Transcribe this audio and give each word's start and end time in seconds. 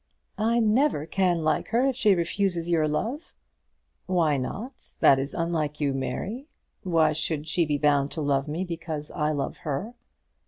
"I 0.39 0.59
never 0.59 1.05
can 1.05 1.43
like 1.43 1.67
her 1.67 1.85
if 1.85 1.95
she 1.95 2.15
refuses 2.15 2.71
your 2.71 2.87
love." 2.87 3.35
"Why 4.07 4.35
not? 4.35 4.95
That 4.99 5.19
is 5.19 5.35
unlike 5.35 5.79
you, 5.79 5.93
Mary. 5.93 6.47
Why 6.81 7.11
should 7.11 7.45
she 7.45 7.67
be 7.67 7.77
bound 7.77 8.09
to 8.13 8.21
love 8.21 8.47
me 8.47 8.63
because 8.63 9.11
I 9.11 9.31
love 9.31 9.57
her?" 9.57 9.93